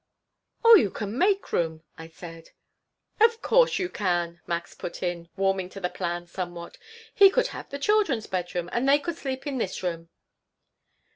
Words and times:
"Oh, 0.65 0.73
you 0.73 0.89
can 0.89 1.15
make 1.15 1.53
room," 1.53 1.83
I 1.95 2.07
said. 2.07 2.49
"Of 3.19 3.43
course 3.43 3.77
you 3.77 3.87
can," 3.87 4.41
Max 4.47 4.73
put 4.73 5.03
in, 5.03 5.29
warming 5.35 5.69
to 5.69 5.79
the 5.79 5.91
plan 5.91 6.25
somewhat. 6.25 6.79
"He 7.13 7.29
could 7.29 7.49
have 7.49 7.69
the 7.69 7.77
children's 7.77 8.25
bedroom, 8.25 8.67
and 8.73 8.89
they 8.89 8.97
could 8.97 9.17
sleep 9.17 9.45
in 9.45 9.59
this 9.59 9.83
room." 9.83 10.09